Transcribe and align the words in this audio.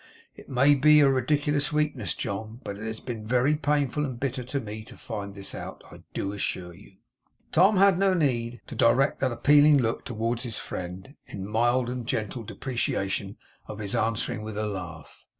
It 0.35 0.49
may 0.49 0.73
be 0.73 0.99
a 1.01 1.09
ridiculous 1.11 1.71
weakness, 1.71 2.15
John, 2.15 2.59
but 2.63 2.75
it 2.75 2.85
has 2.87 2.99
been 2.99 3.23
very 3.23 3.53
painful 3.53 4.03
and 4.03 4.19
bitter 4.19 4.43
to 4.45 4.59
me 4.59 4.83
to 4.85 4.97
find 4.97 5.35
this 5.35 5.53
out, 5.53 5.83
I 5.91 6.01
do 6.15 6.33
assure 6.33 6.73
you.' 6.73 6.93
Tom 7.51 7.77
had 7.77 7.99
no 7.99 8.15
need 8.15 8.61
to 8.65 8.73
direct 8.73 9.19
that 9.19 9.31
appealing 9.31 9.77
look 9.77 10.03
towards 10.03 10.41
his 10.41 10.57
friend, 10.57 11.13
in 11.27 11.47
mild 11.47 11.87
and 11.87 12.07
gentle 12.07 12.41
deprecation 12.41 13.37
of 13.67 13.77
his 13.77 13.93
answering 13.93 14.41
with 14.41 14.57
a 14.57 14.65
laugh. 14.65 15.27